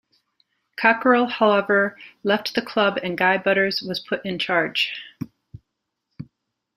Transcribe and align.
Cockerill 0.79 1.27
however 1.29 1.95
left 2.23 2.55
the 2.55 2.63
club 2.63 2.97
and 3.03 3.15
Guy 3.15 3.37
Butters 3.37 3.83
was 3.83 3.99
put 3.99 4.25
in 4.25 4.39
charge. 4.39 4.91